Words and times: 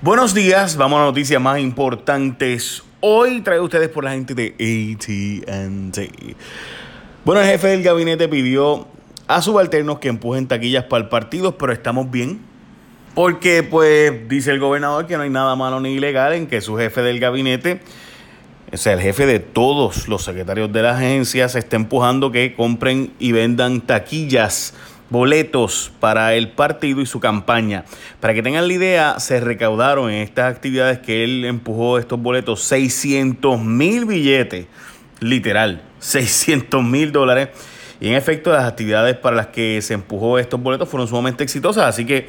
Buenos 0.00 0.32
días, 0.32 0.76
vamos 0.76 1.00
a 1.00 1.06
noticias 1.06 1.42
más 1.42 1.58
importantes. 1.58 2.84
Hoy 3.00 3.40
traigo 3.40 3.64
ustedes 3.64 3.88
por 3.88 4.04
la 4.04 4.12
gente 4.12 4.32
de 4.32 4.54
ATT. 4.54 6.36
Bueno, 7.24 7.40
el 7.40 7.48
jefe 7.48 7.66
del 7.66 7.82
gabinete 7.82 8.28
pidió 8.28 8.86
a 9.26 9.42
subalternos 9.42 9.98
que 9.98 10.06
empujen 10.06 10.46
taquillas 10.46 10.84
para 10.84 11.02
el 11.02 11.08
partido, 11.08 11.58
pero 11.58 11.72
estamos 11.72 12.12
bien. 12.12 12.38
Porque, 13.16 13.64
pues, 13.64 14.28
dice 14.28 14.52
el 14.52 14.60
gobernador 14.60 15.08
que 15.08 15.16
no 15.16 15.24
hay 15.24 15.30
nada 15.30 15.56
malo 15.56 15.80
ni 15.80 15.94
ilegal 15.94 16.32
en 16.34 16.46
que 16.46 16.60
su 16.60 16.76
jefe 16.76 17.02
del 17.02 17.18
gabinete, 17.18 17.80
o 18.72 18.76
sea, 18.76 18.92
el 18.92 19.00
jefe 19.00 19.26
de 19.26 19.40
todos 19.40 20.06
los 20.06 20.22
secretarios 20.22 20.72
de 20.72 20.80
la 20.80 20.92
agencia, 20.96 21.48
se 21.48 21.58
esté 21.58 21.74
empujando 21.74 22.30
que 22.30 22.54
compren 22.54 23.12
y 23.18 23.32
vendan 23.32 23.80
taquillas 23.80 24.74
boletos 25.10 25.90
para 26.00 26.34
el 26.34 26.50
partido 26.50 27.00
y 27.00 27.06
su 27.06 27.20
campaña. 27.20 27.84
Para 28.20 28.34
que 28.34 28.42
tengan 28.42 28.68
la 28.68 28.74
idea, 28.74 29.20
se 29.20 29.40
recaudaron 29.40 30.10
en 30.10 30.22
estas 30.22 30.52
actividades 30.54 30.98
que 30.98 31.24
él 31.24 31.44
empujó 31.44 31.98
estos 31.98 32.20
boletos 32.20 32.62
600 32.62 33.60
mil 33.60 34.04
billetes, 34.04 34.66
literal, 35.20 35.82
600 35.98 36.82
mil 36.84 37.12
dólares. 37.12 37.48
Y 38.00 38.08
en 38.08 38.14
efecto, 38.14 38.52
las 38.52 38.64
actividades 38.64 39.16
para 39.16 39.36
las 39.36 39.48
que 39.48 39.80
se 39.82 39.94
empujó 39.94 40.38
estos 40.38 40.60
boletos 40.60 40.88
fueron 40.88 41.08
sumamente 41.08 41.42
exitosas. 41.42 41.84
Así 41.84 42.04
que 42.04 42.28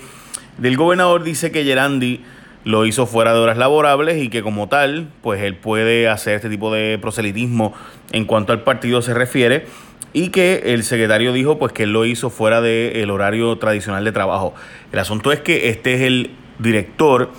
el 0.62 0.77
gobernador 0.77 1.23
dice 1.23 1.52
que 1.52 1.63
Gerandi 1.63 2.23
lo 2.63 2.85
hizo 2.85 3.05
fuera 3.05 3.34
de 3.34 3.40
horas 3.40 3.57
laborables 3.57 4.21
y 4.21 4.30
que 4.30 4.41
como 4.41 4.68
tal, 4.68 5.09
pues 5.21 5.41
él 5.41 5.55
puede 5.55 6.09
hacer 6.09 6.35
este 6.35 6.49
tipo 6.49 6.73
de 6.73 6.98
proselitismo 6.99 7.73
en 8.12 8.26
cuanto 8.26 8.52
al 8.52 8.63
partido 8.63 9.02
se 9.02 9.13
refiere 9.13 9.66
y 10.13 10.30
que 10.30 10.73
el 10.73 10.84
secretario 10.84 11.34
dijo 11.34 11.59
pues 11.59 11.73
que 11.73 11.84
él 11.84 11.94
lo 11.94 12.05
hizo 12.05 12.30
fuera 12.30 12.62
del 12.62 13.09
horario 13.12 13.58
tradicional 13.58 14.04
de 14.04 14.12
trabajo. 14.12 14.54
El 14.91 14.99
asunto 14.99 15.32
es 15.32 15.40
que 15.40 15.70
este 15.70 15.94
es 15.95 16.02
el 16.02 16.32
director 16.59 17.32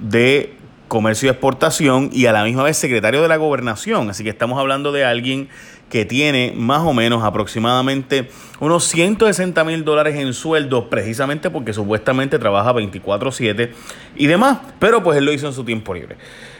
de 0.00 0.54
comercio 0.88 1.28
y 1.28 1.30
exportación 1.30 2.10
y 2.12 2.26
a 2.26 2.32
la 2.32 2.44
misma 2.44 2.62
vez 2.62 2.76
secretario 2.76 3.22
de 3.22 3.28
la 3.28 3.36
gobernación, 3.36 4.10
así 4.10 4.22
que 4.22 4.30
estamos 4.30 4.58
hablando 4.58 4.92
de 4.92 5.04
alguien 5.04 5.48
que 5.90 6.04
tiene 6.04 6.52
más 6.56 6.80
o 6.80 6.92
menos 6.92 7.22
aproximadamente 7.22 8.28
unos 8.60 8.84
160 8.84 9.64
mil 9.64 9.84
dólares 9.84 10.16
en 10.16 10.32
sueldo, 10.34 10.88
precisamente 10.88 11.50
porque 11.50 11.72
supuestamente 11.72 12.38
trabaja 12.38 12.72
24/7 12.72 13.70
y 14.16 14.26
demás, 14.26 14.58
pero 14.78 15.02
pues 15.02 15.18
él 15.18 15.24
lo 15.24 15.32
hizo 15.32 15.46
en 15.46 15.52
su 15.52 15.64
tiempo 15.64 15.94
libre. 15.94 16.16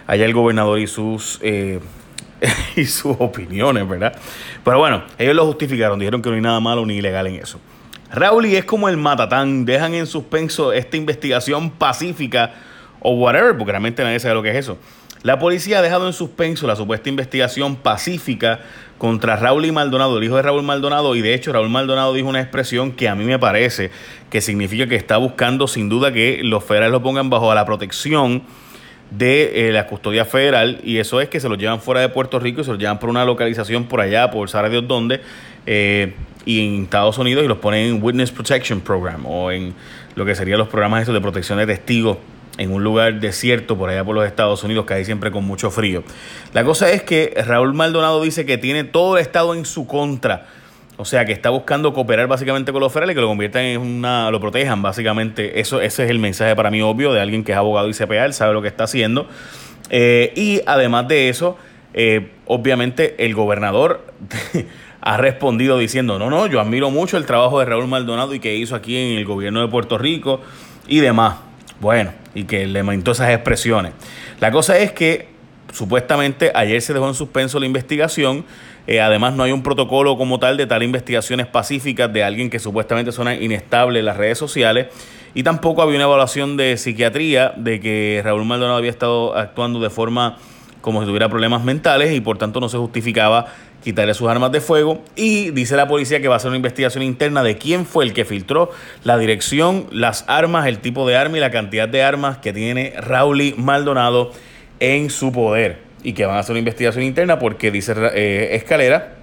Allá 0.07 0.25
el 0.25 0.35
gobernador 0.35 0.79
y 0.79 0.87
sus... 0.87 1.39
Eh, 1.43 1.81
y 2.77 2.85
sus 2.85 3.17
opiniones, 3.19 3.89
¿verdad? 3.89 4.17
Pero 4.65 4.79
bueno, 4.79 5.05
ellos 5.19 5.35
lo 5.35 5.47
justificaron, 5.47 5.99
dijeron 5.99 6.23
que 6.23 6.29
no 6.29 6.35
hay 6.35 6.43
nada 6.43 6.61
malo 6.61 6.85
ni 6.87 6.97
ilegal 6.97 7.27
en 7.27 7.37
eso. 7.37 7.61
Raúl 8.13 8.47
y 8.47 8.57
es 8.57 8.65
como 8.65 8.89
el 8.89 8.97
matatán, 8.97 9.65
dejan 9.65 9.95
en 9.95 10.07
suspenso 10.07 10.73
esta 10.73 10.97
investigación 10.97 11.71
pacífica 11.71 12.53
o 13.01 13.15
whatever, 13.15 13.57
porque 13.57 13.73
realmente 13.73 14.05
nadie 14.05 14.21
sabe 14.21 14.35
lo 14.35 14.43
que 14.43 14.51
es 14.51 14.57
eso. 14.57 14.79
La 15.23 15.39
policía 15.39 15.79
ha 15.79 15.83
dejado 15.83 16.07
en 16.07 16.13
suspenso 16.13 16.67
la 16.67 16.77
supuesta 16.77 17.09
investigación 17.09 17.77
pacífica 17.77 18.61
contra 18.99 19.37
Raúl 19.37 19.65
y 19.65 19.73
Maldonado, 19.73 20.19
el 20.19 20.25
hijo 20.25 20.37
de 20.37 20.43
Raúl 20.43 20.63
Maldonado, 20.63 21.17
y 21.17 21.23
de 21.23 21.35
hecho 21.35 21.53
Raúl 21.53 21.71
Maldonado 21.71 22.13
dijo 22.13 22.29
una 22.29 22.41
expresión 22.41 22.93
que 22.93 23.09
a 23.09 23.15
mí 23.15 23.25
me 23.25 23.39
parece 23.39 23.91
que 24.31 24.41
significa 24.41 24.87
que 24.87 24.97
está 24.97 25.17
buscando 25.17 25.67
sin 25.67 25.89
duda 25.89 26.13
que 26.13 26.41
los 26.43 26.63
federales 26.63 26.93
lo 26.93 27.03
pongan 27.03 27.31
bajo 27.31 27.53
la 27.55 27.65
protección 27.65 28.43
de 29.11 29.69
eh, 29.69 29.73
la 29.73 29.87
custodia 29.87 30.25
federal 30.25 30.81
y 30.83 30.99
eso 30.99 31.21
es 31.21 31.29
que 31.29 31.41
se 31.41 31.49
los 31.49 31.59
llevan 31.59 31.81
fuera 31.81 32.01
de 32.01 32.09
Puerto 32.09 32.39
Rico 32.39 32.61
y 32.61 32.65
se 32.65 32.71
los 32.71 32.79
llevan 32.79 32.99
por 32.99 33.11
una 33.11 33.25
localización 33.25 33.85
por 33.85 34.01
allá, 34.01 34.31
por 34.31 34.49
saber 34.49 34.71
Dios 34.71 34.89
dónde, 34.89 35.21
eh, 35.67 36.15
y 36.45 36.67
en 36.67 36.83
Estados 36.85 37.19
Unidos 37.19 37.45
y 37.45 37.49
los 37.49 37.59
ponen 37.59 37.97
en 37.97 38.03
Witness 38.03 38.31
Protection 38.31 38.81
Program 38.81 39.25
o 39.27 39.51
en 39.51 39.75
lo 40.15 40.25
que 40.25 40.35
serían 40.35 40.59
los 40.59 40.69
programas 40.69 41.01
estos 41.01 41.15
de 41.15 41.21
protección 41.21 41.59
de 41.59 41.67
testigos 41.67 42.19
en 42.59 42.73
un 42.73 42.85
lugar 42.85 43.19
desierto 43.21 43.77
por 43.77 43.91
allá 43.91 44.05
por 44.05 44.15
los 44.15 44.27
Estados 44.27 44.63
Unidos, 44.63 44.87
que 44.87 44.95
hay 44.95 45.05
siempre 45.05 45.31
con 45.31 45.45
mucho 45.45 45.71
frío. 45.71 46.05
La 46.53 46.65
cosa 46.65 46.91
es 46.91 47.03
que 47.03 47.35
Raúl 47.47 47.75
Maldonado 47.75 48.23
dice 48.23 48.47
que 48.47 48.59
tiene 48.59 48.85
todo 48.85 49.17
el 49.17 49.23
Estado 49.23 49.55
en 49.55 49.65
su 49.65 49.87
contra 49.87 50.47
o 50.97 51.05
sea, 51.05 51.25
que 51.25 51.33
está 51.33 51.51
buscando 51.51 51.93
cooperar 51.93 52.29
básicamente 52.29 52.71
con 52.73 52.81
los 52.81 52.93
federales, 52.93 53.17
que 53.17 53.21
lo 53.21 53.27
conviertan 53.27 53.63
en 53.63 53.81
una, 53.81 54.31
lo 54.31 54.41
protejan 54.41 54.81
básicamente. 54.81 55.61
Eso, 55.61 55.81
ese 55.81 56.05
es 56.05 56.11
el 56.11 56.19
mensaje 56.19 56.55
para 56.55 56.71
mí 56.71 56.81
obvio 56.83 57.13
de 57.13 57.21
alguien 57.21 57.43
que 57.43 57.53
es 57.53 57.59
abogado 57.59 57.89
y 57.89 57.95
CPA, 57.95 58.25
él 58.25 58.33
sabe 58.33 58.55
lo 58.55 58.63
que 58.63 58.69
está 58.69 58.85
haciendo. 58.85 59.27
Eh, 59.91 60.33
y 60.37 60.61
además 60.67 61.09
de 61.09 61.29
eso, 61.29 61.59
eh, 61.95 62.31
obviamente 62.47 63.25
el 63.25 63.35
gobernador 63.35 64.07
ha 65.01 65.17
respondido 65.17 65.79
diciendo, 65.79 66.19
no, 66.19 66.31
no, 66.31 66.47
yo 66.47 66.61
admiro 66.61 66.91
mucho 66.91 67.17
el 67.17 67.27
trabajo 67.27 67.59
de 67.59 67.67
Raúl 67.67 67.89
Maldonado 67.89 68.33
y 68.35 68.41
que 68.41 68.55
hizo 68.55 68.77
aquí 68.77 68.97
en 68.97 69.19
el 69.19 69.25
gobierno 69.25 69.61
de 69.61 69.69
Puerto 69.69 69.99
Rico 69.99 70.41
y 70.87 71.01
demás. 71.01 71.37
Bueno, 71.81 72.13
y 72.35 72.45
que 72.45 72.67
le 72.67 72.83
mentó 72.85 73.13
esas 73.13 73.31
expresiones. 73.31 73.93
La 74.41 74.53
cosa 74.53 74.79
es 74.79 74.93
que 74.93 75.29
supuestamente 75.73 76.53
ayer 76.55 76.81
se 76.81 76.95
dejó 76.95 77.09
en 77.09 77.15
suspenso 77.15 77.59
la 77.59 77.67
investigación 77.67 78.45
eh, 78.87 79.01
además, 79.01 79.35
no 79.35 79.43
hay 79.43 79.53
un 79.53 79.63
protocolo 79.63 80.17
como 80.19 80.39
tal 80.39 80.57
de 80.57 80.67
tal 80.67 80.83
investigaciones 80.83 81.47
pacíficas 81.47 82.13
de 82.13 82.23
alguien 82.23 82.51
que 82.51 82.59
supuestamente 82.59 83.13
suena 83.13 83.35
inestable 83.35 84.01
en 84.01 84.05
las 84.05 84.17
redes 84.17 84.39
sociales. 84.39 84.89
Y 85.35 85.43
tampoco 85.43 85.83
había 85.83 85.97
una 85.97 86.05
evaluación 86.05 86.57
de 86.57 86.77
psiquiatría 86.77 87.53
de 87.57 87.81
que 87.81 88.21
Raúl 88.23 88.45
Maldonado 88.45 88.77
había 88.77 88.91
estado 88.91 89.37
actuando 89.37 89.81
de 89.81 89.91
forma 89.91 90.37
como 90.81 91.01
si 91.01 91.07
tuviera 91.07 91.31
problemas 91.31 91.65
mentales 91.65 92.13
y 92.13 92.21
por 92.21 92.37
tanto 92.37 92.61
no 92.61 92.69
se 92.69 92.77
justificaba 92.77 93.47
quitarle 93.83 94.13
sus 94.13 94.29
armas 94.29 94.53
de 94.53 94.61
fuego. 94.61 95.03
Y 95.17 95.51
dice 95.51 95.77
la 95.77 95.89
policía 95.89 96.21
que 96.21 96.29
va 96.29 96.35
a 96.35 96.37
hacer 96.37 96.49
una 96.49 96.59
investigación 96.59 97.03
interna 97.03 97.43
de 97.43 97.57
quién 97.57 97.87
fue 97.87 98.05
el 98.05 98.13
que 98.13 98.27
filtró 98.27 98.71
la 99.03 99.17
dirección, 99.17 99.87
las 99.91 100.25
armas, 100.29 100.67
el 100.67 100.79
tipo 100.79 101.09
de 101.09 101.17
arma 101.17 101.39
y 101.39 101.41
la 101.41 101.51
cantidad 101.51 101.89
de 101.89 102.03
armas 102.03 102.37
que 102.39 102.53
tiene 102.53 102.93
Raúl 102.99 103.55
Maldonado 103.57 104.31
en 104.79 105.09
su 105.09 105.33
poder 105.33 105.84
y 106.05 106.13
que 106.13 106.27
van 106.27 106.37
a 106.37 106.41
hacer 106.41 106.53
una 106.53 106.61
investigación 106.61 107.03
interna 107.03 107.39
porque 107.41 107.73
dice 107.73 107.95
eh, 108.15 108.51
Escalera, 108.53 109.15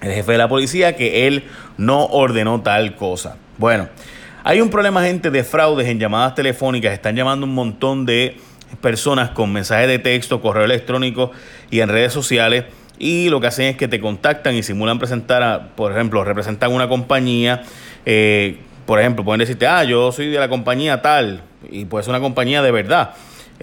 el 0.00 0.12
jefe 0.12 0.32
de 0.32 0.38
la 0.38 0.48
policía, 0.48 0.96
que 0.96 1.26
él 1.26 1.44
no 1.76 2.06
ordenó 2.06 2.62
tal 2.62 2.96
cosa. 2.96 3.36
Bueno, 3.58 3.88
hay 4.44 4.60
un 4.60 4.70
problema, 4.70 5.02
gente, 5.02 5.30
de 5.30 5.44
fraudes 5.44 5.88
en 5.88 5.98
llamadas 5.98 6.34
telefónicas. 6.34 6.92
Están 6.92 7.16
llamando 7.16 7.44
un 7.44 7.54
montón 7.54 8.06
de 8.06 8.36
personas 8.80 9.30
con 9.30 9.52
mensajes 9.52 9.88
de 9.88 9.98
texto, 9.98 10.40
correo 10.40 10.64
electrónico 10.64 11.32
y 11.70 11.80
en 11.80 11.88
redes 11.88 12.12
sociales. 12.12 12.64
Y 12.98 13.28
lo 13.28 13.40
que 13.40 13.48
hacen 13.48 13.66
es 13.66 13.76
que 13.76 13.88
te 13.88 14.00
contactan 14.00 14.54
y 14.54 14.62
simulan 14.62 14.98
presentar, 14.98 15.42
a, 15.42 15.68
por 15.74 15.92
ejemplo, 15.92 16.22
representan 16.24 16.72
una 16.72 16.88
compañía. 16.88 17.64
Eh, 18.06 18.58
por 18.86 19.00
ejemplo, 19.00 19.24
pueden 19.24 19.40
decirte, 19.40 19.66
ah, 19.66 19.82
yo 19.82 20.12
soy 20.12 20.28
de 20.28 20.38
la 20.38 20.48
compañía 20.48 21.02
tal. 21.02 21.42
Y 21.68 21.84
puede 21.84 22.04
ser 22.04 22.10
una 22.10 22.20
compañía 22.20 22.62
de 22.62 22.70
verdad 22.70 23.14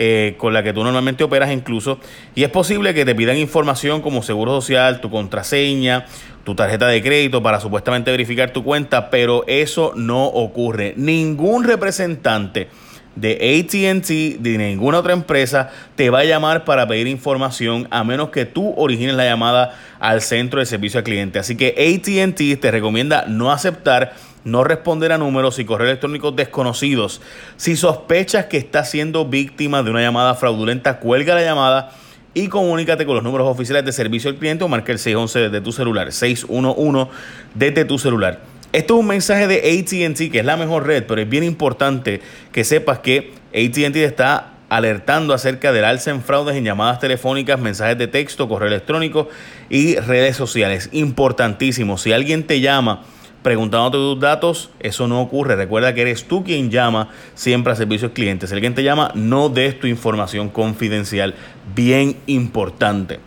eh, 0.02 0.36
con 0.38 0.54
la 0.54 0.64
que 0.64 0.72
tú 0.72 0.82
normalmente 0.82 1.26
operas 1.26 1.52
incluso. 1.52 2.00
Y 2.34 2.44
es 2.44 2.50
posible 2.50 2.94
que 2.94 3.04
te 3.04 3.14
pidan 3.14 3.36
información 3.36 4.02
como 4.02 4.24
seguro 4.24 4.54
social, 4.62 5.02
tu 5.02 5.10
contraseña, 5.12 6.06
tu 6.46 6.56
tarjeta 6.56 6.88
de 6.88 7.04
crédito 7.04 7.44
para 7.44 7.60
supuestamente 7.60 8.10
verificar 8.10 8.54
tu 8.54 8.64
cuenta, 8.64 9.10
pero 9.10 9.44
eso 9.46 9.92
no 9.98 10.26
ocurre. 10.26 10.94
Ningún 10.96 11.66
representante 11.66 12.70
de 13.16 13.34
ATT, 13.34 14.42
de 14.42 14.58
ninguna 14.58 15.00
otra 15.00 15.12
empresa, 15.12 15.70
te 15.96 16.10
va 16.10 16.20
a 16.20 16.24
llamar 16.24 16.64
para 16.64 16.88
pedir 16.88 17.08
información 17.08 17.88
a 17.92 18.06
menos 18.06 18.30
que 18.30 18.46
tú 18.46 18.74
origines 18.78 19.16
la 19.16 19.26
llamada 19.26 19.78
al 20.00 20.22
centro 20.22 20.62
de 20.62 20.66
servicio 20.66 21.00
al 21.00 21.04
cliente. 21.04 21.40
Así 21.40 21.58
que 21.58 21.76
ATT 21.78 22.62
te 22.62 22.72
recomienda 22.72 23.26
no 23.28 23.52
aceptar 23.52 24.14
no 24.44 24.64
responder 24.64 25.12
a 25.12 25.18
números 25.18 25.60
y 25.60 25.66
correos 25.66 25.90
electrónicos 25.90 26.36
desconocidos. 26.36 27.22
Si 27.58 27.76
sospechas 27.76 28.46
que 28.46 28.58
estás 28.58 28.90
siendo 28.90 29.26
víctima 29.26 29.84
de 29.84 29.92
una 29.92 30.02
llamada 30.02 30.36
fraudulenta, 30.36 31.00
cuelga 31.00 31.36
la 31.36 31.44
llamada 31.44 31.92
y 32.34 32.48
comunícate 32.48 33.06
con 33.06 33.16
los 33.16 33.24
números 33.24 33.48
oficiales 33.48 33.86
de 33.86 33.92
servicio 33.92 34.30
al 34.30 34.38
cliente 34.38 34.64
o 34.64 34.68
marca 34.68 34.92
el 34.92 35.00
611 35.00 35.50
de 35.50 35.62
tu 35.62 35.72
celular, 35.72 36.12
611 36.12 37.12
desde 37.56 37.86
tu 37.86 37.98
celular. 37.98 38.42
Esto 38.72 38.94
es 38.96 39.00
un 39.00 39.08
mensaje 39.08 39.48
de 39.48 39.58
ATT, 39.58 40.32
que 40.32 40.40
es 40.40 40.46
la 40.46 40.56
mejor 40.56 40.86
red, 40.86 41.04
pero 41.08 41.20
es 41.20 41.28
bien 41.28 41.44
importante 41.44 42.22
que 42.52 42.64
sepas 42.64 43.00
que 43.00 43.34
ATT 43.50 43.96
está 43.96 44.54
alertando 44.70 45.34
acerca 45.34 45.72
del 45.72 45.84
alza 45.84 46.12
en 46.12 46.22
fraudes 46.22 46.56
en 46.56 46.64
llamadas 46.64 47.00
telefónicas, 47.00 47.60
mensajes 47.60 47.98
de 47.98 48.08
texto, 48.08 48.48
correo 48.48 48.68
electrónico 48.68 49.28
y 49.70 49.96
redes 49.96 50.38
sociales. 50.38 50.90
Importantísimo. 50.92 51.98
Si 51.98 52.14
alguien 52.14 52.44
te 52.44 52.62
llama 52.62 53.02
preguntándote 53.42 53.98
tus 53.98 54.20
datos, 54.20 54.70
eso 54.80 55.08
no 55.08 55.22
ocurre. 55.22 55.56
Recuerda 55.56 55.94
que 55.94 56.02
eres 56.02 56.28
tú 56.28 56.44
quien 56.44 56.70
llama 56.70 57.10
siempre 57.36 57.74
a 57.74 57.76
servicios 57.76 58.12
clientes. 58.12 58.50
Si 58.50 58.56
alguien 58.56 58.76
te 58.76 58.84
llama, 58.84 59.12
no 59.16 59.50
des 59.50 59.80
tu 59.80 59.88
información 59.88 60.50
confidencial. 60.50 61.36
Bien 61.76 62.18
importante. 62.28 63.20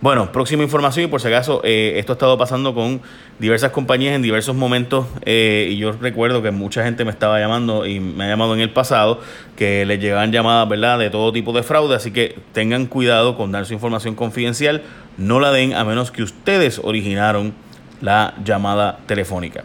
Bueno, 0.00 0.30
próxima 0.30 0.62
información 0.62 1.06
y 1.06 1.08
por 1.08 1.20
si 1.20 1.26
acaso 1.26 1.60
eh, 1.64 1.94
esto 1.96 2.12
ha 2.12 2.14
estado 2.14 2.38
pasando 2.38 2.72
con 2.72 3.00
diversas 3.40 3.72
compañías 3.72 4.14
en 4.14 4.22
diversos 4.22 4.54
momentos 4.54 5.06
eh, 5.24 5.70
y 5.72 5.76
yo 5.76 5.90
recuerdo 5.90 6.40
que 6.40 6.52
mucha 6.52 6.84
gente 6.84 7.04
me 7.04 7.10
estaba 7.10 7.40
llamando 7.40 7.84
y 7.84 7.98
me 7.98 8.22
ha 8.22 8.28
llamado 8.28 8.54
en 8.54 8.60
el 8.60 8.70
pasado 8.70 9.20
que 9.56 9.84
les 9.86 9.98
llegaban 9.98 10.30
llamadas, 10.30 10.68
¿verdad?, 10.68 11.00
de 11.00 11.10
todo 11.10 11.32
tipo 11.32 11.52
de 11.52 11.64
fraude, 11.64 11.96
así 11.96 12.12
que 12.12 12.36
tengan 12.52 12.86
cuidado 12.86 13.36
con 13.36 13.50
dar 13.50 13.66
su 13.66 13.74
información 13.74 14.14
confidencial, 14.14 14.82
no 15.16 15.40
la 15.40 15.50
den 15.50 15.74
a 15.74 15.84
menos 15.84 16.12
que 16.12 16.22
ustedes 16.22 16.80
originaron 16.80 17.52
la 18.00 18.34
llamada 18.44 18.98
telefónica. 19.06 19.64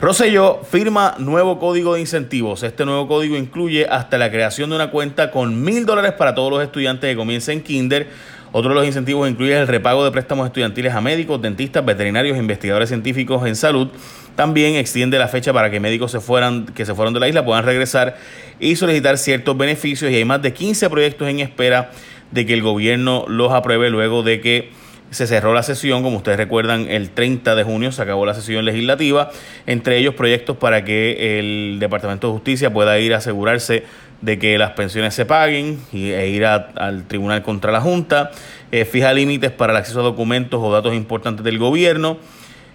Rosselló 0.00 0.60
firma 0.62 1.16
nuevo 1.18 1.58
código 1.58 1.94
de 1.94 2.00
incentivos. 2.00 2.62
Este 2.62 2.84
nuevo 2.84 3.08
código 3.08 3.36
incluye 3.36 3.84
hasta 3.88 4.16
la 4.16 4.30
creación 4.30 4.70
de 4.70 4.76
una 4.76 4.92
cuenta 4.92 5.32
con 5.32 5.60
mil 5.62 5.86
dólares 5.86 6.12
para 6.12 6.36
todos 6.36 6.52
los 6.52 6.62
estudiantes 6.62 7.10
que 7.10 7.16
comiencen 7.16 7.62
kinder. 7.62 8.06
Otro 8.52 8.70
de 8.70 8.76
los 8.76 8.86
incentivos 8.86 9.28
incluye 9.28 9.58
el 9.58 9.66
repago 9.66 10.04
de 10.04 10.12
préstamos 10.12 10.46
estudiantiles 10.46 10.94
a 10.94 11.00
médicos, 11.00 11.42
dentistas, 11.42 11.84
veterinarios 11.84 12.36
e 12.36 12.40
investigadores 12.40 12.90
científicos 12.90 13.44
en 13.44 13.56
salud. 13.56 13.88
También 14.36 14.76
extiende 14.76 15.18
la 15.18 15.26
fecha 15.26 15.52
para 15.52 15.68
que 15.68 15.80
médicos 15.80 16.12
que 16.12 16.86
se 16.86 16.94
fueron 16.94 17.12
de 17.12 17.20
la 17.20 17.28
isla 17.28 17.44
puedan 17.44 17.64
regresar 17.64 18.16
y 18.60 18.76
solicitar 18.76 19.18
ciertos 19.18 19.58
beneficios. 19.58 20.12
Y 20.12 20.14
hay 20.14 20.24
más 20.24 20.40
de 20.42 20.52
15 20.52 20.88
proyectos 20.90 21.28
en 21.28 21.40
espera 21.40 21.90
de 22.30 22.46
que 22.46 22.54
el 22.54 22.62
gobierno 22.62 23.24
los 23.26 23.52
apruebe 23.52 23.90
luego 23.90 24.22
de 24.22 24.40
que 24.40 24.70
se 25.10 25.26
cerró 25.26 25.54
la 25.54 25.62
sesión, 25.62 26.02
como 26.02 26.18
ustedes 26.18 26.36
recuerdan, 26.36 26.86
el 26.88 27.10
30 27.10 27.54
de 27.54 27.64
junio 27.64 27.92
se 27.92 28.02
acabó 28.02 28.26
la 28.26 28.34
sesión 28.34 28.64
legislativa, 28.64 29.30
entre 29.66 29.98
ellos 29.98 30.14
proyectos 30.14 30.56
para 30.56 30.84
que 30.84 31.38
el 31.38 31.78
Departamento 31.80 32.26
de 32.26 32.32
Justicia 32.34 32.72
pueda 32.72 32.98
ir 32.98 33.14
a 33.14 33.18
asegurarse 33.18 33.84
de 34.20 34.38
que 34.38 34.58
las 34.58 34.72
pensiones 34.72 35.14
se 35.14 35.24
paguen 35.24 35.78
e 35.92 36.28
ir 36.28 36.44
al 36.44 37.04
Tribunal 37.06 37.42
contra 37.42 37.72
la 37.72 37.80
Junta, 37.80 38.30
eh, 38.72 38.84
fija 38.84 39.12
límites 39.12 39.50
para 39.50 39.72
el 39.72 39.78
acceso 39.78 40.00
a 40.00 40.02
documentos 40.02 40.60
o 40.62 40.72
datos 40.72 40.94
importantes 40.94 41.44
del 41.44 41.58
gobierno 41.58 42.18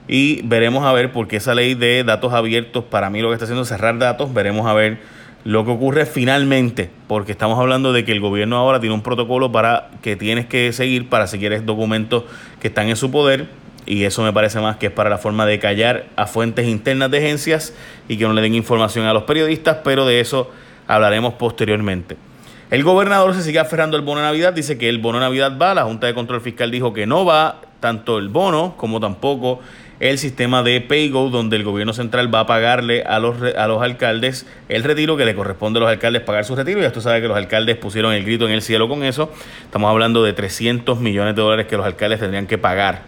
y 0.07 0.41
veremos 0.43 0.85
a 0.85 0.93
ver, 0.93 1.11
porque 1.11 1.37
esa 1.37 1.53
ley 1.55 1.75
de 1.75 2.03
datos 2.03 2.33
abiertos 2.33 2.83
para 2.85 3.09
mí 3.09 3.21
lo 3.21 3.29
que 3.29 3.35
está 3.35 3.45
haciendo 3.45 3.63
es 3.63 3.69
cerrar 3.69 3.97
datos, 3.99 4.33
veremos 4.33 4.67
a 4.67 4.73
ver 4.73 4.99
lo 5.43 5.65
que 5.65 5.71
ocurre 5.71 6.05
finalmente, 6.05 6.89
porque 7.07 7.33
estamos 7.33 7.59
hablando 7.59 7.91
de 7.91 8.05
que 8.05 8.11
el 8.11 8.21
gobierno 8.21 8.57
ahora 8.57 8.79
tiene 8.79 8.95
un 8.95 9.01
protocolo 9.01 9.51
para 9.51 9.89
que 10.01 10.15
tienes 10.15 10.45
que 10.45 10.71
seguir 10.71 11.09
para 11.09 11.27
si 11.27 11.37
quieres 11.37 11.65
documentos 11.65 12.23
que 12.61 12.69
están 12.69 12.87
en 12.87 12.95
su 12.95 13.11
poder 13.11 13.47
y 13.85 14.03
eso 14.03 14.23
me 14.23 14.31
parece 14.31 14.59
más 14.59 14.77
que 14.77 14.87
es 14.87 14.91
para 14.91 15.09
la 15.09 15.17
forma 15.17 15.45
de 15.45 15.59
callar 15.59 16.05
a 16.15 16.27
fuentes 16.27 16.67
internas 16.67 17.11
de 17.11 17.17
agencias 17.17 17.73
y 18.07 18.17
que 18.17 18.25
no 18.25 18.33
le 18.33 18.41
den 18.41 18.55
información 18.55 19.05
a 19.05 19.13
los 19.13 19.23
periodistas, 19.23 19.79
pero 19.83 20.05
de 20.05 20.19
eso 20.19 20.49
hablaremos 20.87 21.33
posteriormente. 21.33 22.17
El 22.71 22.83
gobernador 22.83 23.35
se 23.35 23.43
sigue 23.43 23.59
aferrando 23.59 23.97
al 23.97 24.03
bono 24.03 24.21
de 24.21 24.27
Navidad, 24.27 24.53
dice 24.53 24.77
que 24.77 24.89
el 24.89 24.99
bono 24.99 25.19
de 25.19 25.25
Navidad 25.25 25.57
va, 25.61 25.73
la 25.73 25.83
Junta 25.83 26.07
de 26.07 26.13
Control 26.13 26.41
Fiscal 26.41 26.71
dijo 26.71 26.93
que 26.93 27.05
no 27.05 27.25
va, 27.25 27.61
tanto 27.79 28.17
el 28.17 28.29
bono 28.29 28.75
como 28.77 28.99
tampoco 28.99 29.59
el 30.03 30.17
sistema 30.17 30.63
de 30.63 30.81
PayGo, 30.81 31.29
donde 31.29 31.55
el 31.55 31.63
gobierno 31.63 31.93
central 31.93 32.33
va 32.33 32.41
a 32.41 32.45
pagarle 32.45 33.03
a 33.03 33.19
los, 33.19 33.37
a 33.41 33.67
los 33.67 33.81
alcaldes 33.81 34.45
el 34.67 34.83
retiro 34.83 35.15
que 35.15 35.23
le 35.23 35.33
corresponde 35.33 35.79
a 35.79 35.83
los 35.83 35.89
alcaldes 35.89 36.23
pagar 36.23 36.43
su 36.43 36.57
retiro. 36.57 36.81
Y 36.81 36.83
esto 36.83 36.99
sabe 36.99 37.21
que 37.21 37.29
los 37.29 37.37
alcaldes 37.37 37.77
pusieron 37.77 38.11
el 38.11 38.25
grito 38.25 38.45
en 38.45 38.51
el 38.51 38.61
cielo 38.61 38.89
con 38.89 39.03
eso. 39.05 39.31
Estamos 39.63 39.89
hablando 39.89 40.21
de 40.21 40.33
300 40.33 40.99
millones 40.99 41.37
de 41.37 41.41
dólares 41.41 41.67
que 41.67 41.77
los 41.77 41.85
alcaldes 41.85 42.19
tendrían 42.19 42.47
que 42.47 42.57
pagar. 42.57 43.03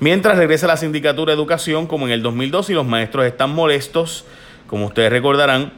Mientras 0.00 0.36
regresa 0.36 0.66
la 0.66 0.76
sindicatura 0.76 1.30
de 1.30 1.36
educación, 1.36 1.86
como 1.86 2.06
en 2.06 2.12
el 2.12 2.22
2002, 2.22 2.70
y 2.70 2.72
los 2.72 2.84
maestros 2.84 3.24
están 3.24 3.50
molestos, 3.50 4.24
como 4.66 4.86
ustedes 4.86 5.12
recordarán, 5.12 5.72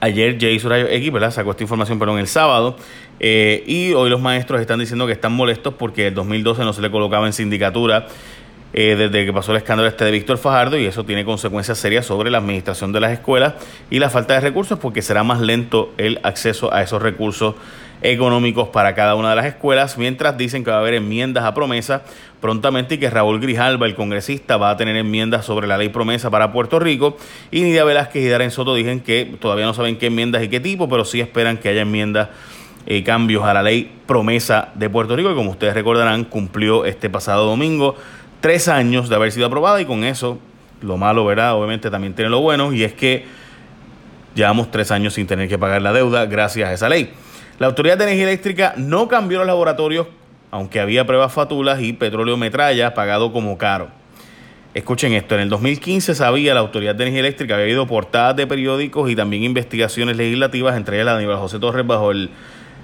ayer 0.00 0.38
Jay 0.40 0.58
Surayo 0.58 0.86
X. 0.88 1.12
Sacó 1.34 1.50
esta 1.50 1.62
información, 1.62 1.98
perdón, 1.98 2.18
el 2.18 2.28
sábado. 2.28 2.76
Eh, 3.20 3.62
y 3.66 3.92
hoy 3.92 4.10
los 4.10 4.20
maestros 4.20 4.60
están 4.60 4.78
diciendo 4.78 5.06
que 5.06 5.12
están 5.12 5.32
molestos 5.32 5.74
porque 5.74 6.08
el 6.08 6.14
2012 6.14 6.62
no 6.62 6.72
se 6.72 6.82
le 6.82 6.90
colocaba 6.90 7.26
en 7.26 7.32
sindicatura 7.32 8.06
eh, 8.76 8.96
desde 8.96 9.24
que 9.24 9.32
pasó 9.32 9.52
el 9.52 9.58
escándalo 9.58 9.88
este 9.88 10.04
de 10.04 10.10
Víctor 10.10 10.36
Fajardo 10.36 10.76
y 10.76 10.84
eso 10.84 11.04
tiene 11.04 11.24
consecuencias 11.24 11.78
serias 11.78 12.04
sobre 12.04 12.28
la 12.28 12.38
administración 12.38 12.92
de 12.92 12.98
las 12.98 13.12
escuelas 13.12 13.54
y 13.88 14.00
la 14.00 14.10
falta 14.10 14.34
de 14.34 14.40
recursos 14.40 14.80
porque 14.80 15.00
será 15.00 15.22
más 15.22 15.40
lento 15.40 15.94
el 15.96 16.18
acceso 16.24 16.74
a 16.74 16.82
esos 16.82 17.00
recursos 17.00 17.54
económicos 18.02 18.68
para 18.68 18.94
cada 18.94 19.14
una 19.14 19.30
de 19.30 19.36
las 19.36 19.46
escuelas, 19.46 19.96
mientras 19.96 20.36
dicen 20.36 20.64
que 20.64 20.70
va 20.70 20.78
a 20.78 20.80
haber 20.80 20.94
enmiendas 20.94 21.44
a 21.44 21.54
promesa 21.54 22.02
prontamente 22.40 22.96
y 22.96 22.98
que 22.98 23.08
Raúl 23.08 23.40
Grijalba, 23.40 23.86
el 23.86 23.94
congresista, 23.94 24.56
va 24.56 24.70
a 24.70 24.76
tener 24.76 24.96
enmiendas 24.96 25.46
sobre 25.46 25.66
la 25.66 25.78
ley 25.78 25.88
promesa 25.88 26.28
para 26.28 26.52
Puerto 26.52 26.78
Rico. 26.78 27.16
Y 27.50 27.62
Nidia 27.62 27.84
Velázquez 27.84 28.22
y 28.22 28.28
Darren 28.28 28.50
Soto 28.50 28.74
dicen 28.74 29.00
que 29.00 29.36
todavía 29.40 29.64
no 29.64 29.72
saben 29.72 29.96
qué 29.96 30.08
enmiendas 30.08 30.42
y 30.42 30.48
qué 30.48 30.60
tipo, 30.60 30.88
pero 30.88 31.04
sí 31.04 31.20
esperan 31.20 31.56
que 31.56 31.70
haya 31.70 31.82
enmiendas 31.82 32.28
y 32.86 32.96
eh, 32.96 33.04
cambios 33.04 33.44
a 33.44 33.54
la 33.54 33.62
ley 33.62 33.90
promesa 34.06 34.68
de 34.74 34.90
Puerto 34.90 35.16
Rico, 35.16 35.30
y 35.30 35.34
como 35.34 35.52
ustedes 35.52 35.72
recordarán, 35.72 36.24
cumplió 36.24 36.84
este 36.84 37.08
pasado 37.08 37.46
domingo 37.46 37.96
tres 38.44 38.68
años 38.68 39.08
de 39.08 39.14
haber 39.14 39.32
sido 39.32 39.46
aprobada 39.46 39.80
y 39.80 39.86
con 39.86 40.04
eso, 40.04 40.38
lo 40.82 40.98
malo, 40.98 41.24
¿verdad? 41.24 41.54
Obviamente 41.54 41.90
también 41.90 42.12
tiene 42.12 42.30
lo 42.30 42.42
bueno 42.42 42.74
y 42.74 42.84
es 42.84 42.92
que 42.92 43.24
llevamos 44.34 44.70
tres 44.70 44.90
años 44.90 45.14
sin 45.14 45.26
tener 45.26 45.48
que 45.48 45.56
pagar 45.56 45.80
la 45.80 45.94
deuda 45.94 46.26
gracias 46.26 46.68
a 46.68 46.74
esa 46.74 46.90
ley. 46.90 47.10
La 47.58 47.68
Autoridad 47.68 47.96
de 47.96 48.04
Energía 48.04 48.24
Eléctrica 48.24 48.74
no 48.76 49.08
cambió 49.08 49.38
los 49.38 49.46
laboratorios, 49.46 50.08
aunque 50.50 50.78
había 50.78 51.06
pruebas 51.06 51.32
fatulas 51.32 51.80
y 51.80 51.94
petróleo 51.94 52.36
metralla 52.36 52.92
pagado 52.92 53.32
como 53.32 53.56
caro. 53.56 53.88
Escuchen 54.74 55.14
esto, 55.14 55.36
en 55.36 55.40
el 55.40 55.48
2015 55.48 56.14
sabía 56.14 56.52
la 56.52 56.60
Autoridad 56.60 56.94
de 56.94 57.04
Energía 57.04 57.20
Eléctrica, 57.20 57.54
había 57.54 57.64
habido 57.64 57.86
portadas 57.86 58.36
de 58.36 58.46
periódicos 58.46 59.10
y 59.10 59.16
también 59.16 59.42
investigaciones 59.42 60.18
legislativas, 60.18 60.76
entre 60.76 60.96
ellas 60.96 61.06
la 61.06 61.12
de 61.12 61.18
Aníbal 61.20 61.38
José 61.38 61.58
Torres 61.60 61.86
bajo 61.86 62.10
el 62.10 62.28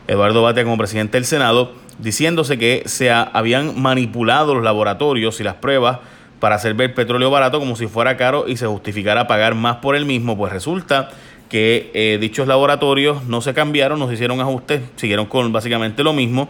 Eduardo 0.09 0.41
Batea 0.41 0.65
como 0.65 0.79
presidente 0.79 1.19
del 1.19 1.27
Senado, 1.27 1.75
diciéndose 2.03 2.59
que 2.59 2.83
se 2.87 3.11
habían 3.11 3.81
manipulado 3.81 4.55
los 4.55 4.65
laboratorios 4.65 5.41
y 5.41 5.45
las 5.45 5.55
pruebas 5.55 5.99
para 6.41 6.55
hacer 6.55 6.75
ver 6.75 6.95
petróleo 6.95 7.31
barato 7.31 7.59
como 7.59 7.77
si 7.77 7.87
fuera 7.87 8.17
caro 8.17 8.47
y 8.49 8.57
se 8.57 8.67
justificara 8.67 9.27
pagar 9.27 9.55
más 9.55 9.77
por 9.77 9.95
el 9.95 10.07
mismo, 10.07 10.37
pues 10.37 10.53
resulta 10.53 11.11
que 11.51 11.91
eh, 11.95 12.19
dichos 12.21 12.47
laboratorios 12.47 13.25
no 13.25 13.41
se 13.41 13.53
cambiaron, 13.53 13.99
no 13.99 14.09
se 14.09 14.15
hicieron 14.15 14.41
ajustes, 14.41 14.81
siguieron 14.97 15.27
con 15.27 15.53
básicamente 15.53 16.03
lo 16.03 16.13
mismo. 16.13 16.49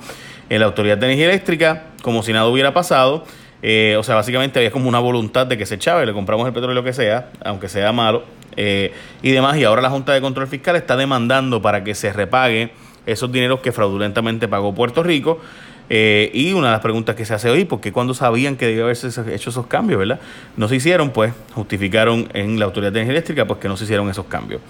En 0.50 0.61
la 0.61 0.67
Autoridad 0.67 0.99
de 0.99 1.06
Energía 1.06 1.26
Eléctrica, 1.26 1.85
como 2.02 2.23
si 2.23 2.32
nada 2.32 2.47
hubiera 2.47 2.75
pasado, 2.75 3.25
eh, 3.62 3.97
o 3.99 4.02
sea, 4.02 4.17
básicamente 4.17 4.58
había 4.58 4.70
como 4.70 4.88
una 4.88 4.99
voluntad 4.99 5.47
de 5.47 5.56
que 5.56 5.64
se 5.64 5.76
y 5.76 6.06
le 6.06 6.12
compramos 6.12 6.47
el 6.47 6.52
petróleo 6.52 6.82
que 6.82 6.93
sea, 6.93 7.31
aunque 7.44 7.69
sea 7.69 7.93
malo, 7.93 8.25
eh, 8.56 8.93
y 9.23 9.31
demás. 9.31 9.56
Y 9.58 9.64
ahora 9.64 9.81
la 9.81 9.91
Junta 9.91 10.12
de 10.12 10.20
Control 10.20 10.49
Fiscal 10.49 10.76
está 10.76 10.97
demandando 10.97 11.62
para 11.62 11.85
que 11.85 11.94
se 11.94 12.12
repague 12.12 12.73
esos 13.06 13.31
dineros 13.32 13.61
que 13.61 13.73
fraudulentamente 13.73 14.49
pagó 14.49 14.75
Puerto 14.75 15.02
Rico. 15.02 15.41
Eh, 15.93 16.31
y 16.32 16.52
una 16.52 16.69
de 16.69 16.73
las 16.75 16.81
preguntas 16.82 17.17
que 17.17 17.25
se 17.25 17.35
hace 17.35 17.50
hoy, 17.50 17.64
porque 17.64 17.91
cuando 17.91 18.14
sabían 18.14 18.56
que 18.56 18.67
debía 18.67 18.85
haberse 18.85 19.08
hecho 19.35 19.50
esos 19.50 19.67
cambios, 19.67 19.99
¿verdad? 19.99 20.20
No 20.56 20.69
se 20.69 20.76
hicieron, 20.76 21.11
pues 21.11 21.32
justificaron 21.52 22.29
en 22.32 22.61
la 22.61 22.67
Autoridad 22.67 22.93
de 22.93 23.00
Energía 23.00 23.19
Eléctrica 23.19 23.44
pues 23.44 23.58
que 23.58 23.67
no 23.67 23.76
se 23.76 23.85
hicieron 23.85 24.08
esos 24.08 24.26
cambios. 24.26 24.61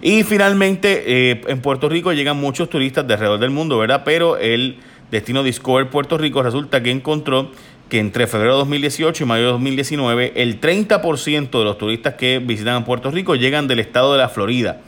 Y 0.00 0.22
finalmente, 0.22 1.04
eh, 1.06 1.42
en 1.48 1.60
Puerto 1.60 1.88
Rico 1.90 2.12
llegan 2.14 2.38
muchos 2.38 2.70
turistas 2.70 3.06
de 3.06 3.12
alrededor 3.12 3.40
del 3.40 3.50
mundo, 3.50 3.78
¿verdad? 3.78 4.02
Pero 4.06 4.38
el 4.38 4.78
destino 5.10 5.42
Discover 5.42 5.90
Puerto 5.90 6.16
Rico 6.16 6.42
resulta 6.42 6.82
que 6.82 6.90
encontró 6.90 7.50
que 7.90 7.98
entre 7.98 8.26
febrero 8.26 8.54
de 8.54 8.58
2018 8.60 9.22
y 9.22 9.26
mayo 9.26 9.44
de 9.44 9.50
2019, 9.52 10.32
el 10.36 10.60
30% 10.62 11.58
de 11.58 11.64
los 11.64 11.76
turistas 11.76 12.14
que 12.14 12.38
visitan 12.38 12.84
Puerto 12.86 13.10
Rico 13.10 13.34
llegan 13.34 13.68
del 13.68 13.80
estado 13.80 14.12
de 14.12 14.18
la 14.18 14.30
Florida 14.30 14.80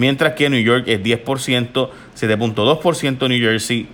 mientras 0.00 0.32
que 0.32 0.48
New 0.48 0.62
York 0.62 0.84
es 0.86 1.02
10%, 1.02 1.24
7.2% 1.24 3.28
New 3.28 3.38
Jersey, 3.38 3.86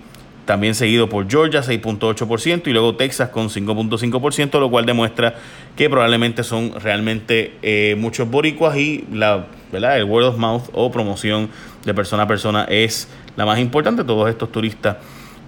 también 0.45 0.73
seguido 0.73 1.09
por 1.09 1.29
Georgia 1.29 1.61
6.8% 1.61 2.67
y 2.67 2.71
luego 2.71 2.95
Texas 2.95 3.27
con 3.27 3.49
5.5%, 3.49 4.57
lo 4.57 4.71
cual 4.71 4.85
demuestra 4.85 5.35
que 5.75 5.89
probablemente 5.89 6.45
son 6.45 6.71
realmente 6.79 7.55
eh, 7.61 7.97
muchos 7.99 8.31
boricuas 8.31 8.77
y 8.77 9.03
la, 9.11 9.47
¿verdad? 9.69 9.97
el 9.97 10.05
word 10.05 10.27
of 10.27 10.37
mouth 10.37 10.63
o 10.71 10.89
promoción 10.89 11.49
de 11.83 11.93
persona 11.93 12.23
a 12.23 12.27
persona 12.27 12.63
es 12.69 13.09
la 13.35 13.45
más 13.45 13.59
importante. 13.59 14.05
Todos 14.05 14.29
estos 14.29 14.49
turistas 14.49 14.95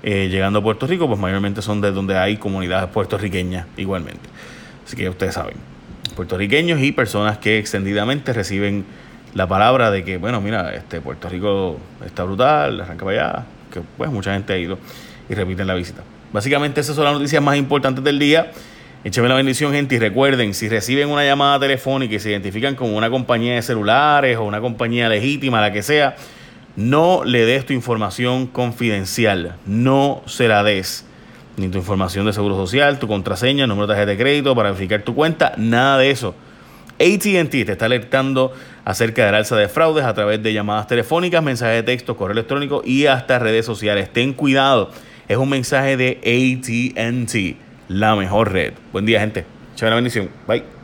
eh, 0.03 0.27
llegando 0.29 0.59
a 0.59 0.61
Puerto 0.61 0.87
Rico, 0.87 1.07
pues 1.07 1.19
mayormente 1.19 1.61
son 1.61 1.79
de 1.79 1.91
donde 1.91 2.17
hay 2.17 2.35
comunidades 2.35 2.89
puertorriqueñas 2.89 3.65
igualmente. 3.77 4.27
Así 4.85 4.97
que 4.97 5.07
ustedes 5.07 5.35
saben, 5.35 5.55
puertorriqueños 6.17 6.81
y 6.81 6.91
personas 6.91 7.37
que 7.37 7.59
extendidamente 7.59 8.33
reciben 8.33 8.83
la 9.33 9.47
palabra 9.47 9.91
de 9.91 10.03
que, 10.03 10.17
bueno, 10.17 10.41
mira, 10.41 10.73
este 10.73 11.01
Puerto 11.01 11.29
Rico 11.29 11.77
está 12.05 12.23
brutal, 12.23 12.81
arranca 12.81 13.05
para 13.05 13.33
allá, 13.33 13.45
que 13.71 13.81
pues 13.97 14.11
mucha 14.11 14.33
gente 14.33 14.53
ha 14.53 14.57
ido 14.57 14.77
y 15.29 15.35
repiten 15.35 15.67
la 15.67 15.75
visita. 15.75 16.01
Básicamente 16.33 16.81
esas 16.81 16.95
son 16.95 17.05
las 17.05 17.13
noticias 17.13 17.41
más 17.41 17.57
importantes 17.57 18.03
del 18.03 18.19
día. 18.19 18.51
Écheme 19.03 19.29
la 19.29 19.35
bendición, 19.35 19.71
gente, 19.71 19.95
y 19.95 19.99
recuerden, 19.99 20.53
si 20.53 20.67
reciben 20.67 21.09
una 21.09 21.23
llamada 21.23 21.59
telefónica 21.59 22.15
y 22.15 22.19
se 22.19 22.31
identifican 22.31 22.75
como 22.75 22.97
una 22.97 23.09
compañía 23.09 23.55
de 23.55 23.61
celulares 23.61 24.37
o 24.37 24.43
una 24.43 24.59
compañía 24.59 25.07
legítima, 25.07 25.61
la 25.61 25.71
que 25.71 25.83
sea, 25.83 26.15
no 26.75 27.23
le 27.23 27.45
des 27.45 27.65
tu 27.65 27.73
información 27.73 28.47
confidencial, 28.47 29.55
no 29.65 30.21
se 30.25 30.47
la 30.47 30.63
des. 30.63 31.05
Ni 31.55 31.67
tu 31.67 31.77
información 31.77 32.25
de 32.25 32.33
seguro 32.33 32.55
social, 32.55 32.99
tu 32.99 33.07
contraseña, 33.07 33.67
número 33.67 33.87
de 33.87 33.93
tarjeta 33.93 34.11
de 34.11 34.17
crédito 34.17 34.55
para 34.55 34.71
verificar 34.71 35.01
tu 35.01 35.15
cuenta, 35.15 35.53
nada 35.57 35.97
de 35.97 36.11
eso. 36.11 36.35
ATT 36.99 37.49
te 37.49 37.71
está 37.71 37.85
alertando 37.85 38.53
acerca 38.83 39.25
del 39.25 39.35
alza 39.35 39.55
de 39.55 39.69
fraudes 39.69 40.03
a 40.03 40.13
través 40.13 40.43
de 40.43 40.53
llamadas 40.53 40.87
telefónicas, 40.87 41.41
mensajes 41.41 41.75
de 41.77 41.83
texto, 41.83 42.17
correo 42.17 42.33
electrónico 42.33 42.81
y 42.85 43.05
hasta 43.05 43.39
redes 43.39 43.65
sociales. 43.65 44.11
Ten 44.11 44.33
cuidado, 44.33 44.91
es 45.27 45.37
un 45.37 45.49
mensaje 45.49 45.95
de 45.95 46.19
ATT, 46.19 47.89
la 47.89 48.15
mejor 48.15 48.51
red. 48.51 48.73
Buen 48.91 49.05
día, 49.05 49.19
gente. 49.19 49.45
Chao, 49.75 49.93
bendición. 49.95 50.29
Bye. 50.47 50.78